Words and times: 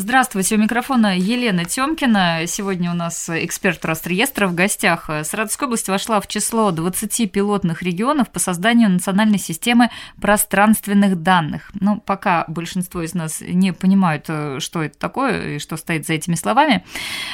Здравствуйте, 0.00 0.54
у 0.54 0.58
микрофона 0.58 1.14
Елена 1.14 1.66
Тёмкина. 1.66 2.46
Сегодня 2.46 2.90
у 2.90 2.94
нас 2.94 3.28
эксперт 3.28 3.84
Росреестра 3.84 4.46
в 4.48 4.54
гостях. 4.54 5.10
Саратовская 5.24 5.66
область 5.66 5.90
вошла 5.90 6.22
в 6.22 6.26
число 6.26 6.70
20 6.70 7.30
пилотных 7.30 7.82
регионов 7.82 8.30
по 8.30 8.38
созданию 8.38 8.88
национальной 8.88 9.38
системы 9.38 9.90
пространственных 10.18 11.22
данных. 11.22 11.70
Ну, 11.78 12.00
пока 12.00 12.46
большинство 12.48 13.02
из 13.02 13.12
нас 13.12 13.42
не 13.42 13.74
понимают, 13.74 14.24
э, 14.28 14.58
что 14.60 14.82
это 14.82 14.98
такое 14.98 15.56
и 15.56 15.58
что 15.58 15.76
стоит 15.76 16.06
за 16.06 16.14
этими 16.14 16.34
словами, 16.34 16.82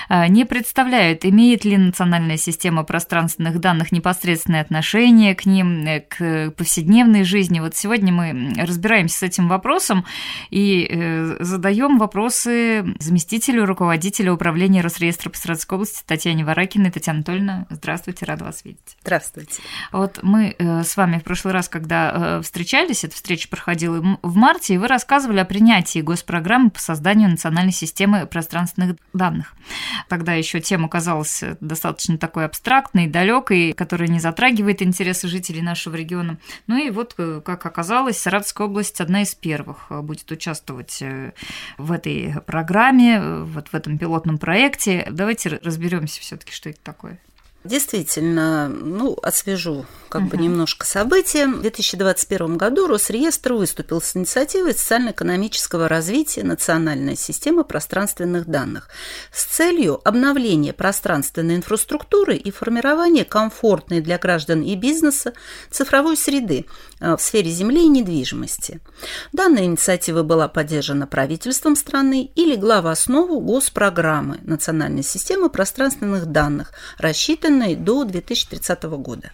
э, 0.08 0.26
не 0.26 0.44
представляют, 0.44 1.24
имеет 1.24 1.64
ли 1.64 1.76
национальная 1.76 2.36
система 2.36 2.82
пространственных 2.82 3.60
данных 3.60 3.92
непосредственное 3.92 4.62
отношение 4.62 5.36
к 5.36 5.46
ним, 5.46 5.86
э, 5.86 6.00
к 6.00 6.50
повседневной 6.56 7.22
жизни. 7.22 7.60
Вот 7.60 7.77
сегодня 7.77 8.12
мы 8.12 8.55
разбираемся 8.58 9.19
с 9.19 9.22
этим 9.22 9.46
вопросом 9.46 10.05
и 10.50 11.36
задаем 11.38 11.98
вопросы 11.98 12.55
заместителю 12.98 13.66
руководителя 13.66 14.33
управления 14.33 14.80
Росреестра 14.80 15.30
по 15.30 15.37
Саратовской 15.37 15.77
области 15.77 16.02
Татьяне 16.06 16.45
Варакиной. 16.45 16.91
Татьяна 16.91 17.19
Анатольевна, 17.19 17.66
здравствуйте, 17.70 18.24
рада 18.24 18.45
вас 18.45 18.64
видеть. 18.64 18.97
Здравствуйте. 19.02 19.60
Вот 19.92 20.20
мы 20.23 20.55
э, 20.59 20.83
с 20.84 20.97
вами 20.97 21.19
в 21.19 21.24
прошлый 21.24 21.52
раз, 21.55 21.69
когда 21.69 22.38
э, 22.38 22.42
встречались, 22.42 23.05
эта 23.05 23.14
встреча 23.14 23.48
проходила 23.48 24.19
в 24.23 24.37
марте, 24.37 24.74
и 24.74 24.78
вы 24.78 24.87
рассказывали 24.87 25.38
о 25.38 25.45
принятии 25.45 26.00
госпрограммы 26.00 26.70
по 26.70 26.78
созданию 26.78 27.28
национальной 27.30 27.73
системы 27.73 28.27
пространственных 28.27 28.97
данных. 29.12 29.55
Тогда 30.09 30.34
еще 30.34 30.61
тема 30.61 30.88
казалась 30.88 31.42
достаточно 31.61 32.19
такой 32.19 32.45
абстрактной, 32.45 33.06
далекой, 33.06 33.73
которая 33.73 34.09
не 34.09 34.20
затрагивает 34.20 34.83
интересы 34.83 35.28
жителей 35.28 35.62
нашего 35.62 35.97
региона. 35.97 36.39
Ну 36.67 36.77
и 36.77 36.91
вот, 36.91 37.14
э, 37.19 37.41
как 37.45 37.67
оказалось, 37.67 38.19
Саратовская 38.19 38.67
область 38.67 39.00
одна 39.00 39.23
из 39.23 39.34
первых 39.34 39.86
будет 39.91 40.30
участвовать 40.30 41.02
в 41.78 41.92
этой 41.92 42.36
программе, 42.41 43.20
вот 43.20 43.69
в 43.69 43.75
этом 43.75 43.98
пилотном 43.98 44.39
проекте. 44.39 45.06
Давайте 45.11 45.61
разберемся 45.62 46.20
все-таки, 46.20 46.53
что 46.53 46.70
это 46.70 46.81
такое. 46.83 47.19
Действительно, 47.67 48.69
ну, 48.69 49.17
освежу 49.22 49.86
как 50.09 50.22
угу. 50.22 50.31
бы 50.31 50.36
немножко 50.39 50.86
события. 50.86 51.47
В 51.47 51.61
2021 51.61 52.56
году 52.56 52.86
Росреестр 52.86 53.55
выступил 53.55 54.00
с 54.00 54.17
инициативой 54.17 54.73
социально-экономического 54.73 55.89
развития 55.89 56.45
национальной 56.45 57.17
системы 57.17 57.64
пространственных 57.64 58.47
данных 58.47 58.89
с 59.33 59.45
целью 59.45 60.00
обновления 60.05 60.73
пространственной 60.73 61.56
инфраструктуры 61.56 62.36
и 62.36 62.50
формирования 62.50 63.25
комфортной 63.25 64.01
для 64.01 64.19
граждан 64.19 64.62
и 64.62 64.75
бизнеса 64.77 65.33
цифровой 65.70 66.17
среды 66.17 66.67
э, 67.01 67.17
в 67.17 67.20
сфере 67.20 67.51
земли 67.51 67.83
и 67.83 67.89
недвижимости. 67.89 68.80
Данная 69.33 69.64
инициатива 69.64 70.23
была 70.23 70.48
поддержана 70.48 71.06
правительством 71.06 71.77
страны 71.77 72.30
и 72.34 72.45
легла 72.45 72.80
в 72.80 72.86
основу 72.86 73.41
госпрограммы 73.41 74.39
национальной 74.42 75.03
системы 75.03 75.48
пространственных 75.51 76.27
данных, 76.27 76.73
рассчитанной 76.98 77.55
завершенной 77.56 77.74
до 77.74 78.04
2030 78.04 78.82
года. 78.84 79.32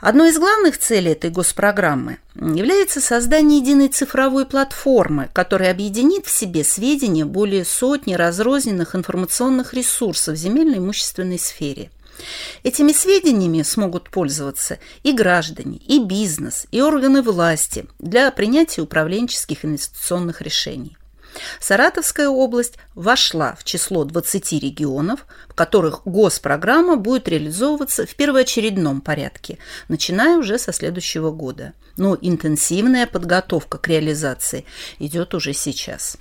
Одной 0.00 0.30
из 0.30 0.38
главных 0.38 0.78
целей 0.78 1.12
этой 1.12 1.30
госпрограммы 1.30 2.18
является 2.34 3.00
создание 3.00 3.60
единой 3.60 3.88
цифровой 3.88 4.46
платформы, 4.46 5.30
которая 5.32 5.70
объединит 5.70 6.26
в 6.26 6.30
себе 6.30 6.64
сведения 6.64 7.24
более 7.24 7.64
сотни 7.64 8.14
разрозненных 8.14 8.94
информационных 8.94 9.74
ресурсов 9.74 10.34
в 10.34 10.38
земельной 10.38 10.78
имущественной 10.78 11.38
сфере. 11.38 11.90
Этими 12.62 12.92
сведениями 12.92 13.62
смогут 13.62 14.10
пользоваться 14.10 14.78
и 15.02 15.12
граждане, 15.12 15.78
и 15.78 15.98
бизнес, 16.04 16.66
и 16.70 16.82
органы 16.82 17.22
власти 17.22 17.86
для 17.98 18.30
принятия 18.30 18.82
управленческих 18.82 19.64
инвестиционных 19.64 20.42
решений. 20.42 20.96
Саратовская 21.60 22.28
область 22.28 22.74
вошла 22.94 23.54
в 23.54 23.64
число 23.64 24.04
20 24.04 24.52
регионов, 24.62 25.26
в 25.48 25.54
которых 25.54 26.02
госпрограмма 26.04 26.96
будет 26.96 27.28
реализовываться 27.28 28.06
в 28.06 28.14
первоочередном 28.14 29.00
порядке, 29.00 29.58
начиная 29.88 30.36
уже 30.38 30.58
со 30.58 30.72
следующего 30.72 31.30
года. 31.30 31.72
Но 31.96 32.16
интенсивная 32.20 33.06
подготовка 33.06 33.78
к 33.78 33.88
реализации 33.88 34.64
идет 34.98 35.34
уже 35.34 35.52
сейчас. 35.52 36.16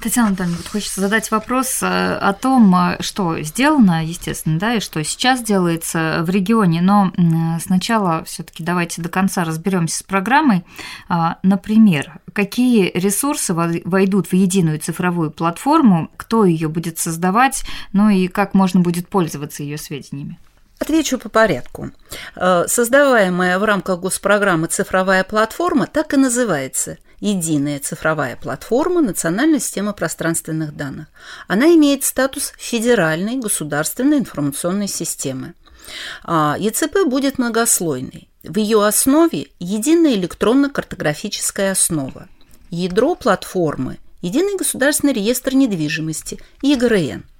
Татьяна 0.00 0.28
Анатольевна, 0.28 0.58
вот 0.58 0.68
хочется 0.68 1.00
задать 1.00 1.30
вопрос 1.30 1.82
э, 1.82 1.86
о 1.86 2.32
том, 2.34 2.74
э, 2.74 2.96
что 3.00 3.40
сделано, 3.40 4.04
естественно, 4.04 4.58
да, 4.58 4.74
и 4.74 4.80
что 4.80 5.02
сейчас 5.02 5.42
делается 5.42 6.22
в 6.22 6.30
регионе, 6.30 6.82
но 6.82 7.12
сначала 7.60 8.22
все 8.24 8.42
таки 8.42 8.62
давайте 8.62 9.00
до 9.00 9.08
конца 9.08 9.42
разберемся 9.44 9.98
с 9.98 10.02
программой. 10.02 10.64
А, 11.08 11.38
например, 11.42 12.20
какие 12.34 12.90
ресурсы 12.94 13.54
войдут 13.54 14.26
в 14.28 14.32
единую 14.34 14.78
цифровую 14.80 15.30
платформу, 15.30 16.10
кто 16.16 16.44
ее 16.44 16.68
будет 16.68 16.98
создавать, 16.98 17.64
ну 17.92 18.10
и 18.10 18.28
как 18.28 18.52
можно 18.52 18.80
будет 18.80 19.08
пользоваться 19.08 19.62
ее 19.62 19.78
сведениями? 19.78 20.38
Отвечу 20.78 21.18
по 21.18 21.28
порядку. 21.28 21.90
Э, 22.34 22.64
создаваемая 22.68 23.58
в 23.58 23.64
рамках 23.64 24.00
госпрограммы 24.00 24.66
цифровая 24.66 25.24
платформа 25.24 25.86
так 25.86 26.14
и 26.14 26.16
называется 26.16 26.98
единая 27.20 27.78
цифровая 27.80 28.36
платформа 28.36 29.00
национальной 29.00 29.60
системы 29.60 29.94
пространственных 29.94 30.76
данных. 30.76 31.06
Она 31.48 31.66
имеет 31.74 32.04
статус 32.04 32.52
федеральной 32.58 33.36
государственной 33.36 34.18
информационной 34.18 34.88
системы. 34.88 35.54
А, 36.24 36.56
ЕЦП 36.58 37.06
будет 37.06 37.38
многослойной. 37.38 38.28
В 38.42 38.58
ее 38.58 38.84
основе 38.84 39.48
единая 39.58 40.14
электронно-картографическая 40.14 41.72
основа. 41.72 42.28
Ядро 42.70 43.14
платформы– 43.14 43.98
единый 44.20 44.56
государственный 44.56 45.14
реестр 45.14 45.54
недвижимости, 45.54 46.38
ЕГРН– 46.62 47.24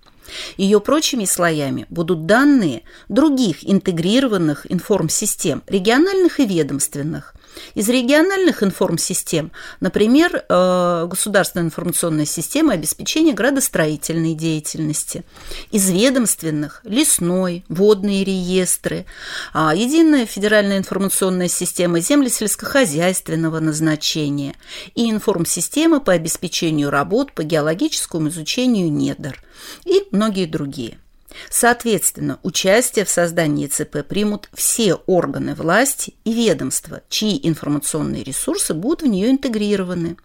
ее 0.57 0.81
прочими 0.81 1.25
слоями 1.25 1.87
будут 1.89 2.27
данные 2.27 2.83
других 3.09 3.59
интегрированных 3.69 4.71
информсистем, 4.71 5.63
региональных 5.67 6.41
и 6.41 6.47
ведомственных, 6.47 7.35
из 7.75 7.89
региональных 7.89 8.63
информсистем, 8.63 9.53
например, 9.81 10.45
э, 10.49 11.07
государственная 11.09 11.67
информационная 11.67 12.27
система 12.27 12.75
обеспечения 12.75 13.33
градостроительной 13.33 14.35
деятельности, 14.35 15.25
из 15.71 15.91
ведомственных– 15.91 16.81
лесной, 16.85 17.65
водные 17.69 18.25
реестры, 18.25 19.07
а, 19.53 19.75
единая 19.75 20.27
федеральная 20.27 20.79
информационная 20.79 21.49
система 21.49 22.01
землесельскохозяйственного 22.01 23.61
назначения 23.61 24.55
и 24.95 25.11
информсистема 25.11 26.01
по 26.01 26.13
обеспечению 26.13 26.91
работ 26.91 27.33
по 27.33 27.43
геологическому 27.43 28.29
изучению 28.29 28.91
недр 28.91 29.43
и 29.85 30.05
многие 30.11 30.47
другие– 30.47 30.99
Соответственно, 31.51 32.39
участие 32.43 33.05
в 33.05 33.11
создании 33.11 33.67
ЦП 33.67 34.07
примут 34.07 34.49
все 34.55 34.95
органы 34.95 35.55
власти 35.55 36.15
и 36.25 36.33
ведомства, 36.33 37.03
чьи 37.09 37.41
информационные 37.47 38.23
ресурсы 38.23 38.75
будут 38.75 39.03
в 39.03 39.07
нее 39.07 39.31
интегрированы. 39.31 40.17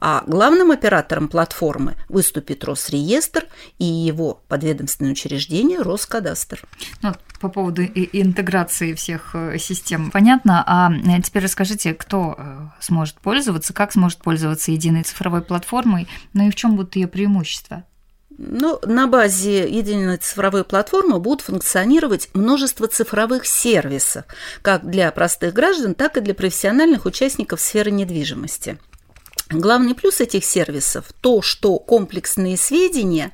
А 0.00 0.24
главным 0.26 0.70
оператором 0.70 1.28
платформы 1.28 1.96
выступит 2.08 2.64
Росреестр 2.64 3.46
и 3.78 3.84
его 3.84 4.42
подведомственное 4.48 5.12
учреждение 5.12 5.80
Роскадастр. 5.80 6.62
Ну, 7.02 7.12
по 7.40 7.48
поводу 7.48 7.82
интеграции 7.82 8.94
всех 8.94 9.34
э, 9.34 9.58
систем 9.58 10.10
понятно. 10.10 10.62
А 10.66 10.92
э, 10.92 11.22
теперь 11.22 11.44
расскажите, 11.44 11.94
кто 11.94 12.36
э, 12.38 12.68
сможет 12.80 13.16
пользоваться, 13.16 13.72
как 13.72 13.92
сможет 13.92 14.18
пользоваться 14.18 14.70
единой 14.70 15.02
цифровой 15.02 15.42
платформой, 15.42 16.08
ну 16.34 16.46
и 16.46 16.50
в 16.50 16.54
чем 16.54 16.76
будут 16.76 16.96
ее 16.96 17.08
преимущества? 17.08 17.84
Ну, 18.38 18.78
на 18.84 19.06
базе 19.06 19.68
единой 19.68 20.16
цифровой 20.16 20.64
платформы 20.64 21.18
будут 21.18 21.42
функционировать 21.42 22.28
множество 22.34 22.86
цифровых 22.88 23.46
сервисов, 23.46 24.24
как 24.62 24.88
для 24.88 25.10
простых 25.10 25.52
граждан, 25.52 25.94
так 25.94 26.16
и 26.16 26.20
для 26.20 26.34
профессиональных 26.34 27.06
участников 27.06 27.60
сферы 27.60 27.90
недвижимости. 27.90 28.78
Главный 29.50 29.94
плюс 29.94 30.20
этих 30.20 30.44
сервисов– 30.44 31.12
то, 31.20 31.42
что 31.42 31.78
комплексные 31.78 32.56
сведения 32.56 33.32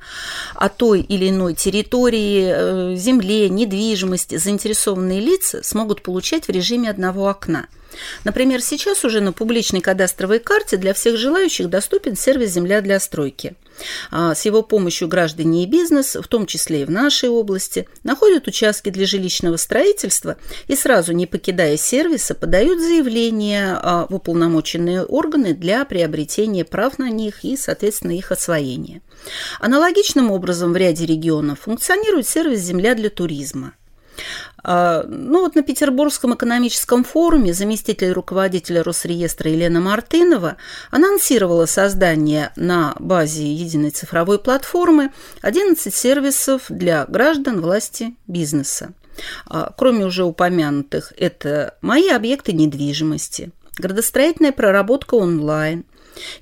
о 0.53 0.67
той 0.67 0.99
или 0.99 1.29
иной 1.29 1.53
территории, 1.53 2.93
э, 2.93 2.95
земле, 2.95 3.47
недвижимости 3.49 4.37
заинтересованные 4.37 5.21
лица 5.21 5.63
смогут 5.63 6.01
получать 6.01 6.47
в 6.47 6.51
режиме 6.51 6.89
одного 6.89 7.29
окна– 7.29 7.67
Например, 8.23 8.61
сейчас 8.61 9.03
уже 9.03 9.21
на 9.21 9.33
публичной 9.33 9.81
кадастровой 9.81 10.39
карте 10.39 10.77
для 10.77 10.93
всех 10.93 11.17
желающих 11.17 11.69
доступен 11.69 12.15
сервис 12.15 12.51
«Земля 12.51 12.81
для 12.81 12.99
стройки». 12.99 13.55
А, 14.11 14.35
с 14.35 14.45
его 14.45 14.61
помощью 14.61 15.07
граждане 15.07 15.63
и 15.63 15.67
бизнес, 15.67 16.15
в 16.15 16.27
том 16.27 16.45
числе 16.45 16.81
и 16.81 16.85
в 16.85 16.91
нашей 16.91 17.29
области, 17.29 17.87
находят 18.03 18.47
участки 18.47 18.89
для 18.89 19.05
жилищного 19.05 19.57
строительства 19.57 20.37
и 20.67 20.75
сразу, 20.75 21.13
не 21.13 21.27
покидая 21.27 21.77
сервиса, 21.77 22.35
подают 22.35 22.79
заявление 22.79 23.77
а, 23.81 24.07
в 24.09 24.15
уполномоченные 24.15 25.03
органы 25.03 25.53
для 25.53 25.85
приобретения 25.85 26.65
прав 26.65 26.99
на 26.99 27.09
них 27.09 27.43
и, 27.43 27.57
соответственно, 27.57 28.17
их 28.17 28.31
освоения. 28.31 29.01
Аналогичным 29.59 30.31
образом 30.31 30.73
в 30.73 30.77
ряде 30.77 31.05
регионов 31.05 31.61
функционирует 31.61 32.27
сервис 32.27 32.59
«Земля 32.59 32.95
для 32.95 33.09
туризма». 33.09 33.73
А, 34.63 35.03
ну 35.07 35.41
вот 35.41 35.55
на 35.55 35.63
Петербургском 35.63 36.35
экономическом 36.35 37.03
форуме 37.03 37.53
заместитель 37.53 38.11
руководителя 38.11 38.83
Росреестра 38.83 39.49
Елена 39.49 39.79
Мартынова 39.79 40.57
анонсировала 40.91 41.65
создание 41.65 42.51
на 42.55 42.95
базе 42.99 43.51
единой 43.51 43.91
цифровой 43.91 44.39
платформы 44.39 45.11
11 45.41 45.93
сервисов 45.93 46.63
для 46.69 47.05
граждан, 47.05 47.61
власти, 47.61 48.15
бизнеса. 48.27 48.93
А, 49.47 49.73
кроме 49.77 50.05
уже 50.05 50.23
упомянутых, 50.23 51.13
это 51.17 51.75
мои 51.81 52.09
объекты 52.09 52.53
недвижимости, 52.53 53.51
градостроительная 53.77 54.51
проработка 54.51 55.15
онлайн, 55.15 55.85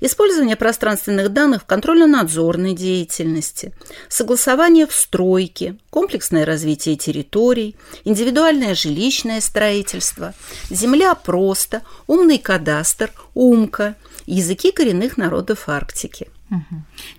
использование 0.00 0.56
пространственных 0.56 1.32
данных 1.32 1.62
в 1.62 1.66
контрольно-надзорной 1.66 2.74
деятельности, 2.74 3.72
согласование 4.08 4.86
в 4.86 4.94
стройке, 4.94 5.76
комплексное 5.90 6.44
развитие 6.44 6.96
территорий, 6.96 7.76
индивидуальное 8.04 8.74
жилищное 8.74 9.40
строительство, 9.40 10.34
земля 10.70 11.14
просто, 11.14 11.82
умный 12.06 12.38
кадастр, 12.38 13.12
умка, 13.34 13.96
языки 14.26 14.72
коренных 14.72 15.16
народов 15.16 15.68
Арктики. 15.68 16.28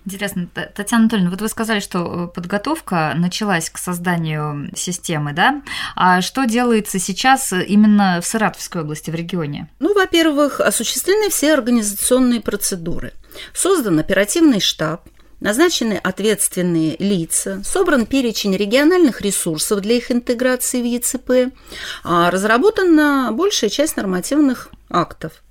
Интересно, 0.06 0.48
Татьяна 0.48 1.04
Анатольевна, 1.04 1.30
вот 1.30 1.42
вы 1.42 1.50
сказали, 1.50 1.80
что 1.80 2.00
э, 2.00 2.34
подготовка 2.34 3.14
началась 3.16 3.70
к 3.70 3.78
созданию 3.78 4.72
системы, 4.76 5.34
да? 5.34 5.62
А 5.96 6.22
что 6.22 6.46
делается 6.46 7.00
сейчас 7.00 7.54
именно 7.54 8.22
в 8.22 8.26
Саратовской 8.26 8.82
области, 8.82 9.12
в 9.12 9.16
регионе? 9.16 9.70
Ну, 9.80 9.94
во-первых, 9.94 10.60
осуществлены 10.60 11.30
все 11.30 11.54
организационные 11.54 12.42
процедуры. 12.42 13.14
Создан 13.54 14.00
оперативный 14.00 14.60
штаб, 14.60 15.08
назначены 15.40 15.94
ответственные 15.94 16.98
лица, 16.98 17.62
собран 17.64 18.08
перечень 18.08 18.56
региональных 18.56 19.22
ресурсов 19.22 19.82
для 19.82 19.96
их 19.96 20.12
интеграции 20.12 20.82
в 20.82 20.86
ЕЦП, 20.86 21.54
а 22.04 22.32
разработана 22.32 23.30
большая 23.32 23.70
часть 23.70 23.96
нормативных 23.96 24.70
актов– 24.90 25.34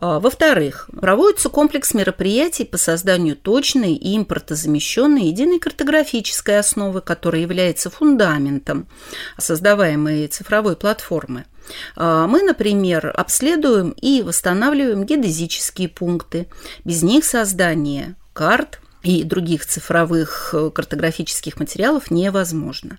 во-вторых, 0.00 0.90
проводится 1.00 1.48
комплекс 1.48 1.94
мероприятий 1.94 2.64
по 2.64 2.76
созданию 2.76 3.36
точной 3.36 3.94
и 3.94 4.16
импортозамещенной 4.16 5.26
единой 5.26 5.58
картографической 5.58 6.58
основы, 6.58 7.00
которая 7.00 7.40
является 7.40 7.90
фундаментом 7.90 8.88
создаваемой 9.38 10.26
цифровой 10.26 10.76
платформы. 10.76 11.46
А, 11.96 12.26
мы, 12.26 12.42
например, 12.42 13.12
обследуем 13.16 13.90
и 13.90 14.22
восстанавливаем 14.22 15.04
геодезические 15.04 15.88
пункты. 15.88 16.48
Без 16.84 17.02
них 17.02 17.24
создание 17.24 18.16
карт 18.32 18.80
и 19.02 19.22
других 19.24 19.66
цифровых 19.66 20.50
э, 20.52 20.70
картографических 20.70 21.58
материалов 21.58 22.10
невозможно. 22.10 22.98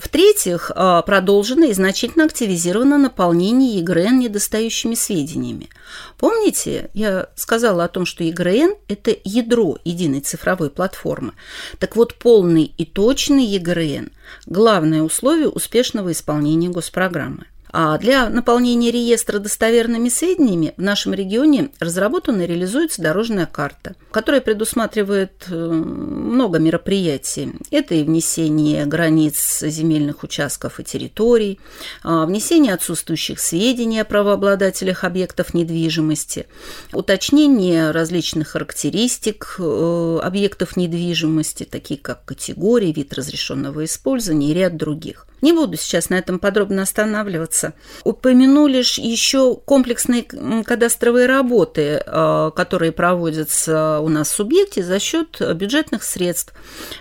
В-третьих, 0.00 0.72
а, 0.74 1.02
продолжено 1.02 1.66
и 1.66 1.74
значительно 1.74 2.24
активизировано 2.24 2.96
наполнение 2.96 3.76
ЕГРН 3.80 4.18
недостающими 4.18 4.94
сведениями. 4.94 5.68
Помните, 6.16 6.88
я 6.94 7.28
сказала 7.36 7.84
о 7.84 7.88
том, 7.88 8.06
что 8.06 8.24
ЕГРН– 8.24 8.76
это 8.88 9.14
ядро 9.24 9.76
единой 9.84 10.20
цифровой 10.20 10.70
платформы. 10.70 11.34
Так 11.78 11.96
вот, 11.96 12.14
полный 12.14 12.72
и 12.78 12.86
точный 12.86 13.44
ЕГРН– 13.44 14.10
главное 14.46 15.02
условие 15.02 15.50
успешного 15.50 16.12
исполнения 16.12 16.70
госпрограммы. 16.70 17.46
А 17.72 17.98
для 17.98 18.28
наполнения 18.28 18.90
реестра 18.90 19.38
достоверными 19.38 20.08
сведениями 20.08 20.74
в 20.76 20.82
нашем 20.82 21.14
регионе 21.14 21.70
разработана 21.78 22.42
и 22.42 22.46
реализуется 22.46 23.02
дорожная 23.02 23.46
карта, 23.46 23.94
которая 24.10 24.40
предусматривает 24.40 25.46
э, 25.48 25.54
много 25.54 26.58
мероприятий. 26.58 27.52
Это 27.70 27.94
и 27.94 28.02
внесение 28.02 28.86
границ 28.86 29.60
земельных 29.60 30.24
участков 30.24 30.80
и 30.80 30.84
территорий, 30.84 31.60
а, 32.02 32.26
внесение 32.26 32.74
отсутствующих 32.74 33.38
сведений 33.38 34.00
о 34.00 34.04
правообладателях 34.04 35.04
объектов 35.04 35.54
недвижимости, 35.54 36.46
уточнение 36.92 37.90
различных 37.92 38.48
характеристик 38.48 39.56
э, 39.58 40.20
объектов 40.22 40.76
недвижимости, 40.76 41.64
такие 41.64 42.00
как 42.00 42.24
категории, 42.24 42.92
вид 42.92 43.14
разрешенного 43.14 43.84
использования 43.84 44.50
и 44.50 44.54
ряд 44.54 44.76
других. 44.76 45.26
Не 45.42 45.52
буду 45.52 45.76
сейчас 45.76 46.10
на 46.10 46.14
этом 46.14 46.38
подробно 46.38 46.82
останавливаться. 46.82 47.72
Упомяну 48.04 48.66
лишь 48.66 48.98
еще 48.98 49.56
комплексные 49.56 50.24
кадастровые 50.64 51.26
работы, 51.26 52.02
э, 52.04 52.50
которые 52.54 52.92
проводятся 52.92 54.00
у 54.00 54.08
нас 54.08 54.30
в 54.30 54.34
субъекте 54.34 54.82
за 54.82 54.98
счет 54.98 55.40
бюджетных 55.54 56.02
средств. 56.02 56.52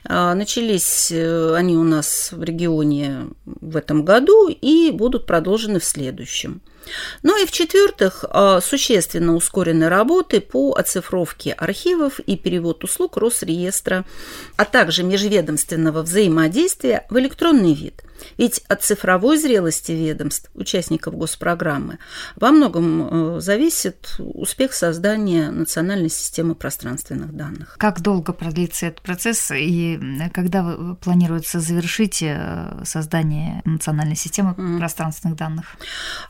Э, 0.08 0.34
начались 0.34 1.12
э, 1.12 1.54
они 1.56 1.76
у 1.76 1.84
нас 1.84 2.30
в 2.32 2.42
регионе 2.44 3.28
в 3.46 3.76
этом 3.76 4.06
году 4.06 4.48
и 4.48 4.92
будут 4.92 5.26
продолжены 5.26 5.80
в 5.80 5.86
следующем. 5.86 6.62
Ну 7.22 7.40
и 7.40 7.46
в-четвертых, 7.46 8.26
существенно 8.64 9.36
ускорены 9.36 9.90
работы 9.90 10.42
по 10.42 10.74
оцифровке 10.74 11.52
архивов 11.52 12.20
и 12.22 12.36
перевод 12.36 12.84
услуг 12.84 13.18
Росреестра, 13.18 14.06
а 14.56 14.66
также 14.66 15.04
межведомственного 15.04 16.02
взаимодействия 16.02 17.06
в 17.10 17.20
электронный 17.20 17.74
вид– 17.76 18.02
ведь 18.38 18.62
от 18.68 18.84
цифровой 18.84 19.38
зрелости 19.38 19.92
ведомств, 19.92 20.50
участников 20.54 21.16
госпрограммы, 21.16 22.00
во 22.36 22.52
многом 22.52 23.38
э, 23.38 23.42
зависит 23.42 24.16
успех 24.20 24.74
создания 24.74 25.52
национальной 25.52 26.10
системы 26.10 26.56
пространственных 26.56 27.36
данных. 27.36 27.76
Как 27.78 28.02
долго 28.02 28.34
продлится 28.34 28.88
этот 28.88 29.02
процесс 29.02 29.52
и 29.52 30.00
когда 30.34 30.96
планируется 31.02 31.60
завершить 31.60 32.22
э, 32.22 32.82
создание 32.86 33.62
национальной 33.66 34.16
системы 34.16 34.54
mm. 34.58 34.80
пространственных 34.80 35.38
данных? 35.38 35.78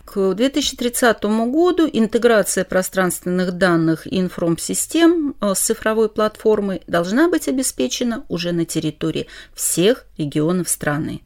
К 0.06 0.34
2030 0.34 1.24
году 1.24 1.90
интеграция 1.92 2.64
пространственных 2.64 3.54
данных 3.54 4.08
и 4.08 4.20
информсистем 4.20 5.36
э, 5.40 5.54
с 5.56 5.60
цифровой 5.60 6.10
платформой 6.10 6.82
должна 6.88 7.30
быть 7.30 7.48
обеспечена 7.48 8.26
уже 8.30 8.52
на 8.52 8.66
территории 8.66 9.28
всех 9.54 10.06
регионов 10.18 10.70
страны. 10.70 11.22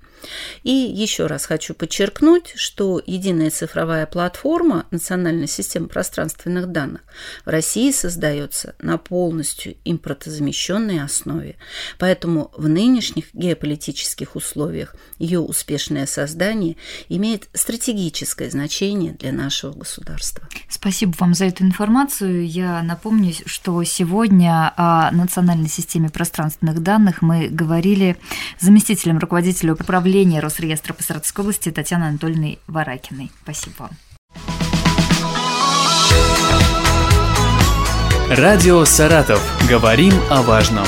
И 0.63 0.71
еще 0.71 1.27
раз 1.27 1.45
хочу 1.45 1.73
подчеркнуть, 1.73 2.53
что 2.55 3.01
единая 3.05 3.49
цифровая 3.49 4.05
платформа 4.05 4.85
национальной 4.91 5.47
системы 5.47 5.87
пространственных 5.87 6.67
данных 6.67 7.01
в 7.45 7.49
России 7.49 7.91
создается 7.91 8.75
на 8.79 8.97
полностью 8.97 9.75
импортозамещенной 9.83 11.03
основе. 11.03 11.57
Поэтому 11.99 12.51
в 12.55 12.69
нынешних 12.69 13.33
геополитических 13.33 14.35
условиях 14.35 14.95
ее 15.17 15.39
успешное 15.39 16.05
создание 16.05 16.77
имеет 17.09 17.49
стратегическое 17.53 18.49
значение 18.49 19.13
для 19.13 19.31
нашего 19.31 19.73
государства. 19.73 20.47
Спасибо 20.69 21.13
вам 21.19 21.33
за 21.33 21.45
эту 21.45 21.63
информацию. 21.63 22.47
Я 22.47 22.81
напомню, 22.83 23.33
что 23.45 23.83
сегодня 23.83 24.73
о 24.77 25.11
национальной 25.11 25.69
системе 25.69 26.09
пространственных 26.09 26.81
данных 26.81 27.21
мы 27.21 27.49
говорили 27.49 28.17
заместителем 28.59 29.17
руководителя 29.17 29.73
управления 29.73 30.02
управления 30.03 30.41
Росреестра 30.41 30.93
по 30.93 31.01
Саратовской 31.01 31.43
области 31.43 31.71
Татьяной 31.71 32.09
Анатольевной 32.09 32.59
Варакиной. 32.67 33.31
Спасибо 33.41 33.73
вам. 33.79 33.91
Радио 38.29 38.83
«Саратов». 38.83 39.41
Говорим 39.69 40.13
о 40.29 40.41
важном. 40.41 40.85